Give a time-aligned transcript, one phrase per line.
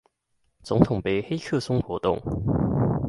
[0.63, 2.17] 總統盃黑客松活動